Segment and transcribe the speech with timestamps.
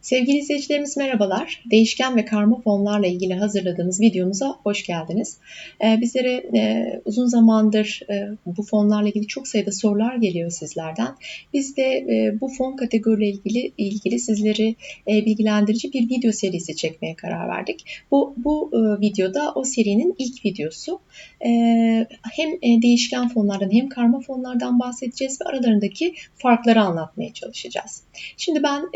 [0.00, 1.62] Sevgili izleyicilerimiz merhabalar.
[1.70, 5.38] Değişken ve karma fonlarla ilgili hazırladığımız videomuza hoş geldiniz.
[5.84, 11.08] Ee, bizlere e, uzun zamandır e, bu fonlarla ilgili çok sayıda sorular geliyor sizlerden.
[11.52, 14.76] Biz de e, bu fon kategoriyle ilgili ilgili sizleri
[15.06, 17.84] bilgilendirici bir video serisi çekmeye karar verdik.
[18.10, 18.70] Bu, bu
[19.00, 21.00] videoda o serinin ilk videosu.
[22.32, 28.02] Hem değişken fonlardan hem karma fonlardan bahsedeceğiz ve aralarındaki farkları anlatmaya çalışacağız.
[28.36, 28.88] Şimdi ben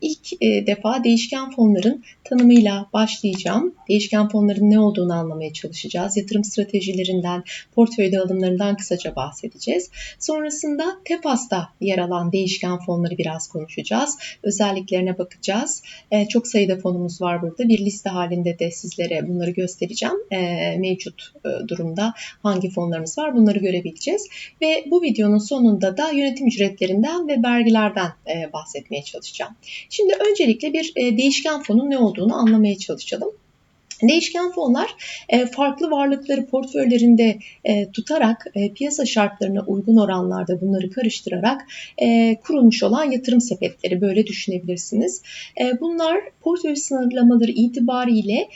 [0.00, 3.74] ilk defa değişken fonların tanımıyla başlayacağım.
[3.88, 6.16] Değişken fonların ne olduğunu anlamaya çalışacağız.
[6.16, 9.90] Yatırım stratejilerinden, portföy dağılımlarından kısaca bahsedeceğiz.
[10.18, 14.18] Sonrasında TEFAS'ta yer alan değişken fonları biraz konuşacağız.
[14.42, 15.82] Özelliklerine bakacağız.
[16.10, 17.68] E, çok sayıda fonumuz var burada.
[17.68, 20.16] Bir liste halinde de sizlere bunları göstereceğim.
[20.30, 20.40] E,
[20.78, 24.28] mevcut e, durumda hangi fonlarımız var bunları görebileceğiz.
[24.62, 28.10] Ve bu videonun sonunda da yönetim ücretlerinden ve vergilerden
[28.52, 29.56] bahsetmeye çalışacağım.
[29.90, 33.32] Şimdi öncelikle bir değişken fonun ne olduğunu anlamaya çalışalım.
[34.02, 34.94] Değişken fonlar
[35.28, 41.66] e, farklı varlıkları portföylerinde e, tutarak e, piyasa şartlarına uygun oranlarda bunları karıştırarak
[42.44, 45.22] kurulmuş olan yatırım sepetleri böyle düşünebilirsiniz.
[45.80, 48.48] Bunlar portföy sınırlamaları itibariyle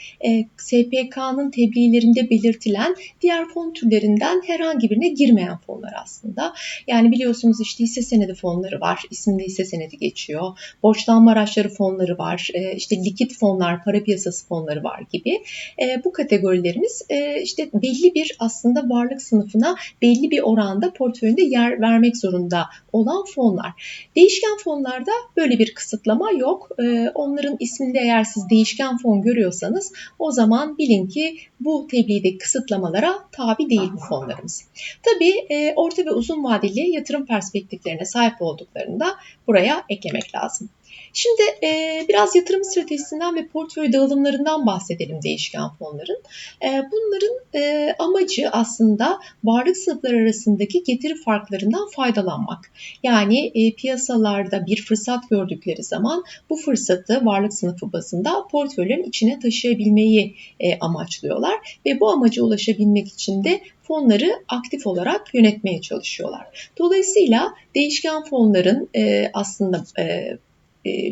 [0.57, 6.53] SPK'nın tebliğlerinde belirtilen diğer fon türlerinden herhangi birine girmeyen fonlar aslında.
[6.87, 10.57] Yani biliyorsunuz işte hisse senedi fonları var, isimde hisse senedi geçiyor.
[10.83, 15.34] Borçlanma araçları fonları var, işte likit fonlar, para piyasası fonları var gibi
[15.81, 21.81] e, bu kategorilerimiz e, işte belli bir aslında varlık sınıfına belli bir oranda portföyünde yer
[21.81, 23.71] vermek zorunda olan fonlar.
[24.15, 26.69] Değişken fonlarda böyle bir kısıtlama yok.
[26.83, 33.15] E, onların isminde eğer siz değişken fon görüyorsanız o zaman bilin ki bu tebliğdeki kısıtlamalara
[33.31, 34.63] tabi değil bu fonlarımız.
[35.03, 39.05] Tabii e, orta ve uzun vadeli yatırım perspektiflerine sahip olduklarında
[39.47, 40.69] buraya eklemek lazım.
[41.13, 46.21] Şimdi e, biraz yatırım stratejisinden ve portföy dağılımlarından bahsedelim değişken fonların.
[46.63, 52.71] E, bunların e, amacı aslında varlık sınıfları arasındaki getiri farklarından faydalanmak.
[53.03, 60.35] Yani e, piyasalarda bir fırsat gördükleri zaman bu fırsatı varlık sınıfı bazında portföylerin içine taşıyabilmeyi
[60.59, 66.71] e, amaçlıyorlar ve bu amaca ulaşabilmek için de fonları aktif olarak yönetmeye çalışıyorlar.
[66.77, 70.37] Dolayısıyla değişken fonların e, aslında e,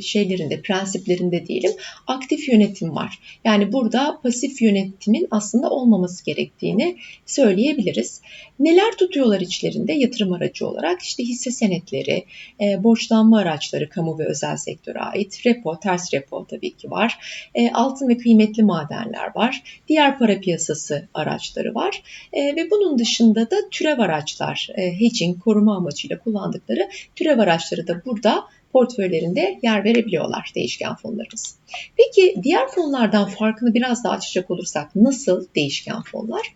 [0.01, 1.72] şeylerinde, prensiplerinde diyelim
[2.07, 3.19] aktif yönetim var.
[3.45, 8.22] Yani burada pasif yönetimin aslında olmaması gerektiğini söyleyebiliriz.
[8.59, 11.01] Neler tutuyorlar içlerinde yatırım aracı olarak?
[11.01, 12.25] İşte hisse senetleri,
[12.61, 17.17] e, borçlanma araçları kamu ve özel sektöre ait, repo, ters repo tabii ki var.
[17.55, 19.81] E, altın ve kıymetli madenler var.
[19.88, 22.03] Diğer para piyasası araçları var.
[22.34, 29.59] ve bunun dışında da türev araçlar, hedging, koruma amacıyla kullandıkları türev araçları da burada portföylerinde
[29.63, 31.56] yer verebiliyorlar değişken fonlarımız.
[31.97, 36.56] Peki diğer fonlardan farkını biraz daha açacak olursak nasıl değişken fonlar?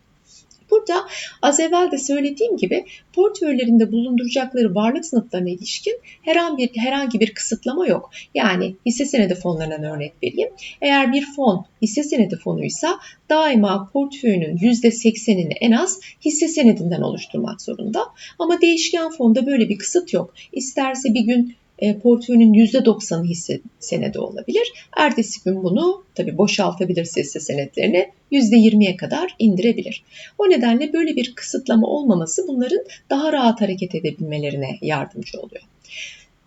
[0.71, 1.07] Burada
[1.41, 7.87] az evvel de söylediğim gibi portföylerinde bulunduracakları varlık sınıflarına ilişkin herhangi bir, herhangi bir kısıtlama
[7.87, 8.11] yok.
[8.33, 10.49] Yani hisse senedi fonlarından örnek vereyim.
[10.81, 12.99] Eğer bir fon hisse senedi fonuysa
[13.29, 18.03] daima portföyünün %80'ini en az hisse senedinden oluşturmak zorunda.
[18.39, 20.33] Ama değişken fonda böyle bir kısıt yok.
[20.51, 24.73] İsterse bir gün e, portföyünün %90'ı hisse senedi olabilir.
[24.97, 30.03] Ertesi gün bunu tabi boşaltabilirse hisse senetlerini %20'ye kadar indirebilir.
[30.37, 35.63] O nedenle böyle bir kısıtlama olmaması bunların daha rahat hareket edebilmelerine yardımcı oluyor.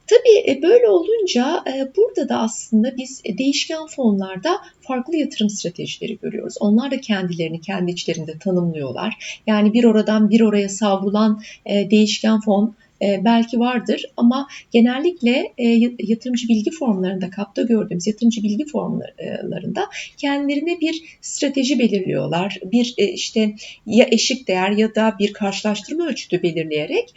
[0.07, 6.55] Tabii e, böyle olunca e, burada da aslında biz değişken fonlarda farklı yatırım stratejileri görüyoruz.
[6.61, 9.43] Onlar da kendilerini kendi içlerinde tanımlıyorlar.
[9.47, 15.69] Yani bir oradan bir oraya savrulan değişken fon e, belki vardır ama genellikle e,
[15.99, 22.59] yatırımcı bilgi formlarında kapta gördüğümüz yatırımcı bilgi formlarında kendilerine bir strateji belirliyorlar.
[22.65, 23.55] Bir e, işte
[23.87, 27.15] ya eşik değer ya da bir karşılaştırma ölçütü belirleyerek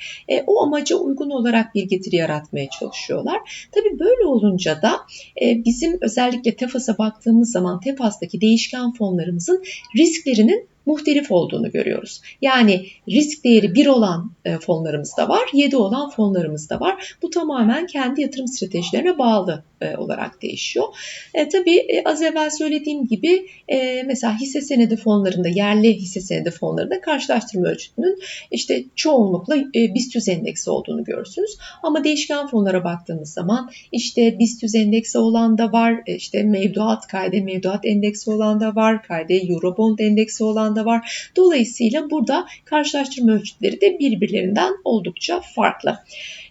[0.47, 3.67] o amaca uygun olarak bir getiri yaratmaya çalışıyorlar.
[3.71, 4.99] Tabii böyle olunca da
[5.41, 9.63] bizim özellikle TEFAS'a baktığımız zaman TEFAS'taki değişken fonlarımızın
[9.97, 12.21] risklerinin muhtelif olduğunu görüyoruz.
[12.41, 17.15] Yani risk değeri 1 olan e, fonlarımız da var, 7 olan fonlarımız da var.
[17.21, 20.85] Bu tamamen kendi yatırım stratejilerine bağlı e, olarak değişiyor.
[21.33, 26.51] E, tabii e, az evvel söylediğim gibi e, mesela hisse senedi fonlarında, yerli hisse senedi
[26.51, 28.19] fonlarında karşılaştırma ölçütünün
[28.51, 31.57] işte çoğunlukla e, BIST endeksi olduğunu görürsünüz.
[31.83, 37.85] Ama değişken fonlara baktığımız zaman işte BIST endeksi olan da var, işte mevduat, KD mevduat
[37.85, 41.31] endeksi olan da var, KD Eurobond endeksi olan fonlardan da var.
[41.35, 45.99] Dolayısıyla burada karşılaştırma ölçütleri de birbirlerinden oldukça farklı.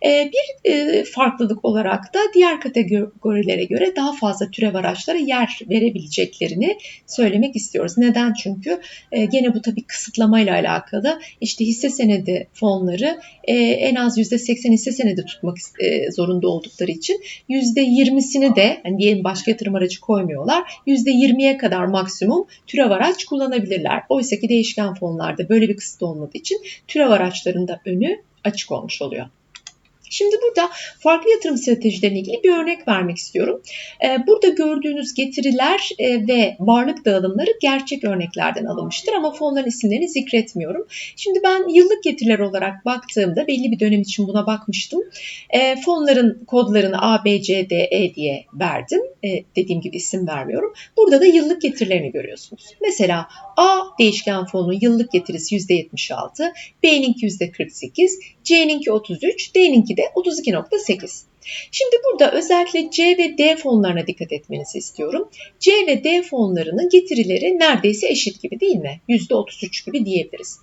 [0.07, 6.79] Ee, bir e, farklılık olarak da diğer kategorilere göre daha fazla türev araçlara yer verebileceklerini
[7.07, 7.99] söylemek istiyoruz.
[7.99, 8.33] Neden?
[8.33, 8.81] Çünkü
[9.13, 11.21] e, gene bu tabii kısıtlamayla alakalı.
[11.41, 15.57] İşte hisse senedi fonları e, en az %80 hisse senedi tutmak
[16.11, 17.21] zorunda oldukları için
[17.51, 20.63] %20'sini de hani diyelim başka yatırım aracı koymuyorlar.
[20.87, 24.03] %20'ye kadar maksimum türev araç kullanabilirler.
[24.13, 29.27] Oysa ki değişken fonlarda böyle bir kısıt olmadığı için türev araçlarında önü açık olmuş oluyor.
[30.13, 33.63] Şimdi burada farklı yatırım stratejilerine ilgili bir örnek vermek istiyorum.
[34.05, 40.87] Ee, burada gördüğünüz getiriler e, ve varlık dağılımları gerçek örneklerden alınmıştır ama fonların isimlerini zikretmiyorum.
[41.17, 45.01] Şimdi ben yıllık getiriler olarak baktığımda belli bir dönem için buna bakmıştım.
[45.51, 49.01] Ee, fonların kodlarını A, B, C, D, E diye verdim.
[49.25, 50.73] Ee, dediğim gibi isim vermiyorum.
[50.97, 52.65] Burada da yıllık getirilerini görüyorsunuz.
[52.81, 56.53] Mesela A değişken fonun yıllık getirisi %76,
[56.83, 58.09] B'ninki %48,
[58.45, 61.32] C'ninki 33, D'ninki de 32.8.
[61.71, 65.29] Şimdi burada özellikle C ve D fonlarına dikkat etmenizi istiyorum.
[65.61, 69.01] C ve D fonlarının getirileri neredeyse eşit gibi değil mi?
[69.09, 70.59] %33 gibi diyebiliriz.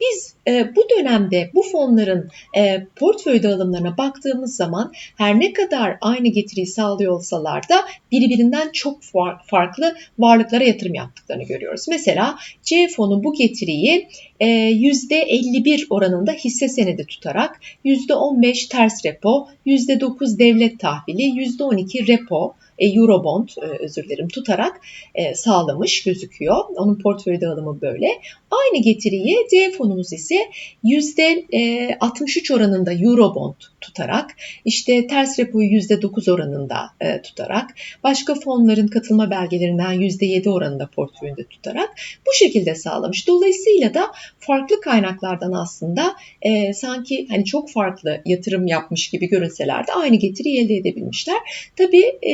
[0.00, 6.28] Biz e, bu dönemde bu fonların e, portföy dağılımlarına baktığımız zaman her ne kadar aynı
[6.28, 9.00] getiriyi sağlıyor olsalar da birbirinden çok
[9.46, 11.88] farklı varlıklara yatırım yaptıklarını görüyoruz.
[11.88, 14.08] Mesela C fonu bu getiriyi
[14.40, 23.48] e, %51 oranında hisse senedi tutarak %15 ters repo, %9 devlet tahvili, %12 repo, Eurobond
[23.48, 24.80] e, özür dilerim tutarak
[25.14, 26.56] e, sağlamış gözüküyor.
[26.76, 28.08] Onun portföy dağılımı böyle.
[28.50, 30.50] Aynı getiriyi D fonumuz ise
[30.84, 34.30] %63 oranında Eurobond tutarak,
[34.64, 36.90] işte ters repoyu %9 oranında
[37.22, 37.74] tutarak,
[38.04, 41.90] başka fonların katılma belgelerinden %7 oranında portföyünde tutarak
[42.26, 43.28] bu şekilde sağlamış.
[43.28, 49.92] Dolayısıyla da farklı kaynaklardan aslında e, sanki hani çok farklı yatırım yapmış gibi görünseler de
[49.92, 51.38] aynı getiri elde edebilmişler.
[51.76, 52.32] Tabii e,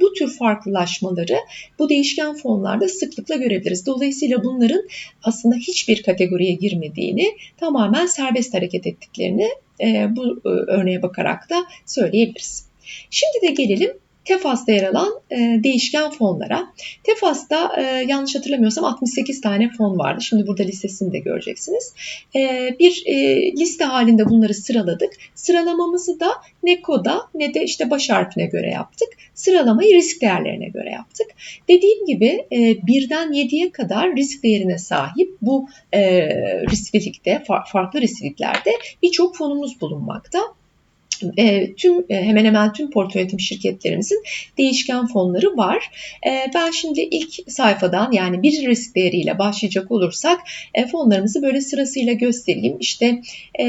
[0.00, 1.36] bu tür farklılaşmaları
[1.78, 3.86] bu değişken fonlarda sıklıkla görebiliriz.
[3.86, 4.88] Dolayısıyla bunların
[5.22, 7.26] aslında hiçbir kategoriye girmediğini,
[7.56, 9.48] tamamen serbest hareket ettiklerini
[9.80, 12.66] e, bu e, örneğe bakarak da söyleyebiliriz.
[13.10, 13.92] Şimdi de gelelim
[14.24, 16.72] Tefas'ta yer alan e, değişken fonlara.
[17.04, 20.22] Tefas'ta e, yanlış hatırlamıyorsam 68 tane fon vardı.
[20.22, 21.94] Şimdi burada listesini de göreceksiniz.
[22.36, 23.16] E, bir e,
[23.52, 25.12] liste halinde bunları sıraladık.
[25.34, 26.30] Sıralamamızı da
[26.62, 29.08] ne koda ne de işte baş harfine göre yaptık.
[29.34, 31.26] Sıralamayı risk değerlerine göre yaptık.
[31.68, 36.28] Dediğim gibi e, birden 7'ye kadar risk değerine sahip bu e,
[36.70, 37.42] risklilikte,
[37.72, 38.70] farklı riskliklerde
[39.02, 40.40] birçok fonumuz bulunmakta
[41.36, 44.22] e, tüm e, hemen hemen tüm portföy yönetim şirketlerimizin
[44.58, 45.90] değişken fonları var.
[46.26, 50.40] E, ben şimdi ilk sayfadan yani bir risk değeriyle başlayacak olursak
[50.74, 52.76] e, fonlarımızı böyle sırasıyla göstereyim.
[52.80, 53.22] İşte
[53.60, 53.66] e,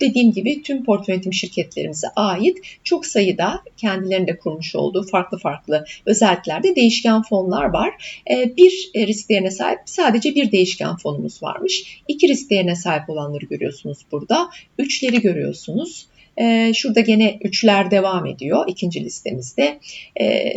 [0.00, 6.76] dediğim gibi tüm portföy yönetim şirketlerimize ait çok sayıda kendilerinde kurmuş olduğu farklı farklı özelliklerde
[6.76, 8.20] değişken fonlar var.
[8.30, 12.02] E, bir risk değerine sahip sadece bir değişken fonumuz varmış.
[12.08, 14.50] İki risk değerine sahip olanları görüyorsunuz burada.
[14.78, 16.06] Üçleri görüyorsunuz.
[16.40, 19.78] E, şurada gene üçler devam ediyor ikinci listemizde.
[20.20, 20.52] E,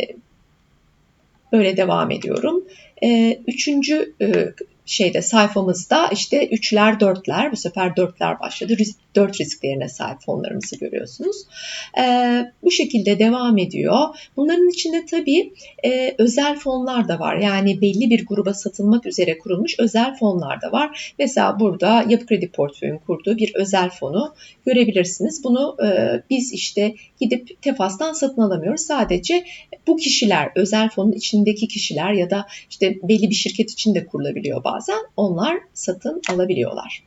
[1.52, 2.64] böyle devam ediyorum.
[3.02, 4.52] E, üçüncü e,
[4.86, 8.78] şeyde sayfamızda işte üçler dörtler bu sefer dörtler başladı.
[8.78, 11.36] Risk, dört risk değerine sahip fonlarımızı görüyorsunuz.
[11.98, 12.04] E,
[12.62, 13.98] bu şekilde devam ediyor.
[14.36, 15.52] Bunların içinde tabii
[15.84, 17.36] e, özel fonlar da var.
[17.36, 21.14] Yani belli bir gruba satılmak üzere kurulmuş özel fonlar da var.
[21.18, 24.34] Mesela burada Yapı Kredi Portföy'ün kurduğu bir özel fonu
[24.66, 25.44] görebilirsiniz.
[25.44, 28.80] Bunu e, biz işte gidip Tefas'tan satın alamıyoruz.
[28.80, 29.44] Sadece
[29.86, 34.64] bu kişiler, özel fonun içindeki kişiler ya da işte belli bir şirket için de kurulabiliyor
[34.72, 34.98] bazen.
[35.16, 37.04] Onlar satın alabiliyorlar.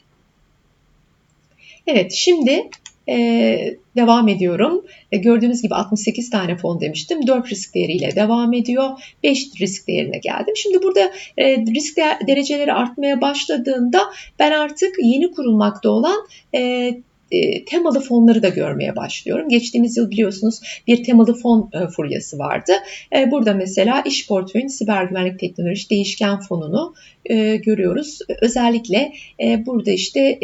[1.87, 2.69] Evet şimdi
[3.09, 4.85] e, devam ediyorum.
[5.11, 7.27] E, gördüğünüz gibi 68 tane fon demiştim.
[7.27, 8.89] 4 risk değeriyle devam ediyor.
[9.23, 10.53] 5 risk değerine geldim.
[10.55, 14.01] Şimdi burada e, risk dereceleri artmaya başladığında
[14.39, 16.91] ben artık yeni kurulmakta olan e,
[17.31, 19.49] e, temalı fonları da görmeye başlıyorum.
[19.49, 22.71] Geçtiğimiz yıl biliyorsunuz bir temalı fon e, furyası vardı.
[23.15, 26.93] E, burada mesela iş portföyün siber güvenlik teknoloji değişken fonunu
[27.25, 28.19] e, görüyoruz.
[28.41, 29.13] Özellikle
[29.65, 30.37] burada işte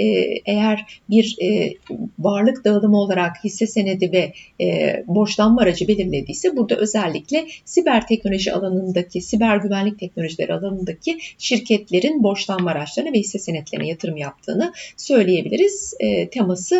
[0.45, 1.37] eğer bir
[2.19, 4.33] varlık dağılımı olarak hisse senedi ve
[5.07, 13.13] borçlanma aracı belirlediyse burada özellikle siber teknoloji alanındaki, siber güvenlik teknolojileri alanındaki şirketlerin borçlanma araçlarına
[13.13, 15.93] ve hisse senetlerine yatırım yaptığını söyleyebiliriz.
[16.31, 16.70] Teması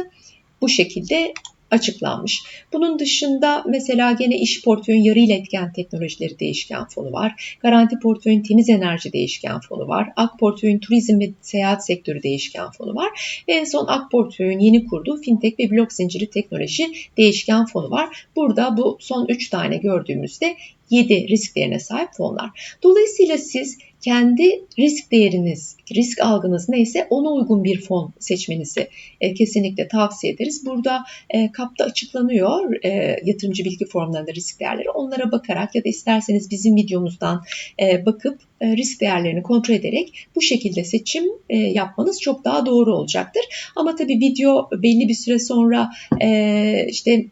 [0.62, 1.33] bu şekilde
[1.71, 2.43] açıklanmış.
[2.74, 7.57] Bunun dışında mesela gene iş portföyün yarı iletken teknolojileri değişken fonu var.
[7.62, 10.10] Garanti portföyün temiz enerji değişken fonu var.
[10.15, 13.43] Ak portföyün turizm ve seyahat sektörü değişken fonu var.
[13.48, 18.27] Ve en son Ak portföyün yeni kurduğu fintech ve blok zinciri teknoloji değişken fonu var.
[18.36, 20.55] Burada bu son 3 tane gördüğümüzde
[20.89, 22.77] 7 risk değerine sahip fonlar.
[22.83, 28.88] Dolayısıyla siz kendi risk değeriniz, risk algınız neyse ona uygun bir fon seçmenizi
[29.22, 30.65] e, kesinlikle tavsiye ederiz.
[30.65, 34.89] Burada e, kapta açıklanıyor e, yatırımcı bilgi formlarında risk değerleri.
[34.89, 37.43] Onlara bakarak ya da isterseniz bizim videomuzdan
[37.81, 42.96] e, bakıp e, risk değerlerini kontrol ederek bu şekilde seçim e, yapmanız çok daha doğru
[42.96, 43.72] olacaktır.
[43.75, 45.91] Ama tabii video belli bir süre sonra
[46.22, 47.25] e, işte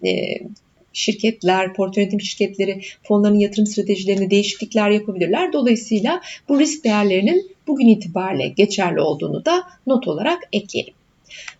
[0.93, 5.53] şirketler, portföy yönetim şirketleri fonların yatırım stratejilerine değişiklikler yapabilirler.
[5.53, 10.93] Dolayısıyla bu risk değerlerinin bugün itibariyle geçerli olduğunu da not olarak ekleyelim.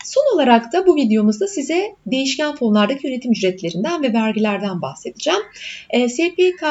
[0.05, 5.41] Son olarak da bu videomuzda size değişken fonlardaki yönetim ücretlerinden ve vergilerden bahsedeceğim.
[5.89, 6.63] E, SPK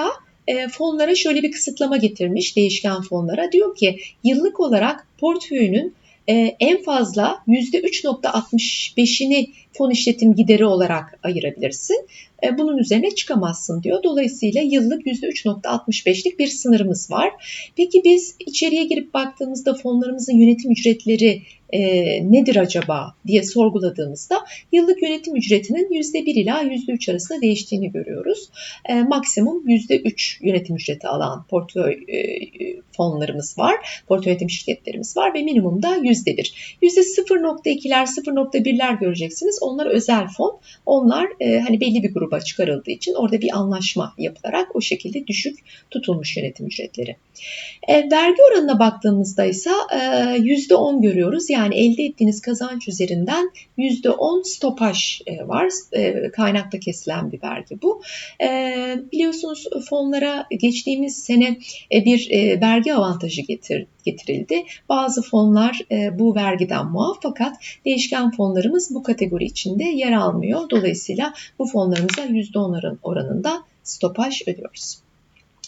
[0.46, 3.52] e, fonlara şöyle bir kısıtlama getirmiş değişken fonlara.
[3.52, 5.94] Diyor ki yıllık olarak portföyünün
[6.28, 12.06] e, en fazla %3.65'ini fon işletim gideri olarak ayırabilirsin.
[12.42, 14.02] E, bunun üzerine çıkamazsın diyor.
[14.02, 17.30] Dolayısıyla yıllık %3.65'lik bir sınırımız var.
[17.76, 21.80] Peki biz içeriye girip baktığımızda fonlarımızın yönetim ücretleri e,
[22.33, 28.50] nedir acaba diye sorguladığımızda yıllık yönetim ücretinin %1 ila %3 arasında değiştiğini görüyoruz.
[28.88, 32.18] E, maksimum %3 yönetim ücreti alan portföy e,
[32.97, 36.76] fonlarımız var, portföy yönetim şirketlerimiz var ve minimumda %1.
[36.83, 39.59] %0.2'ler, 0.1'ler göreceksiniz.
[39.62, 40.61] Onlar özel fon.
[40.87, 45.58] Onlar e, hani belli bir gruba çıkarıldığı için orada bir anlaşma yapılarak o şekilde düşük
[45.90, 47.16] tutulmuş yönetim ücretleri.
[47.88, 51.50] E, vergi oranına baktığımızda ise e, %10 görüyoruz.
[51.50, 55.68] Yani elde ettiğiniz kazanç üzerinden %10 stopaj e, var.
[55.92, 58.02] E, kaynakta kesilen bir vergi bu.
[58.42, 58.49] E,
[59.12, 61.58] biliyorsunuz fonlara geçtiğimiz sene
[61.92, 64.62] e, bir e, vergi avantajı getir, getirildi.
[64.88, 70.70] Bazı fonlar e, bu vergiden muaf fakat değişken fonlarımız bu kategori içinde yer almıyor.
[70.70, 71.66] Dolayısıyla bu
[72.18, 74.98] fonlarımıza %10 oranında stopaj ödüyoruz.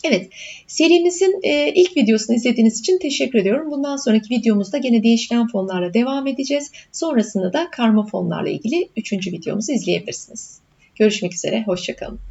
[0.05, 0.31] Evet,
[0.67, 3.71] serimizin e, ilk videosunu izlediğiniz için teşekkür ediyorum.
[3.71, 6.73] Bundan sonraki videomuzda gene değişken fonlarla devam edeceğiz.
[6.93, 10.61] Sonrasında da karma fonlarla ilgili üçüncü videomuzu izleyebilirsiniz.
[10.97, 12.30] Görüşmek üzere, hoşçakalın.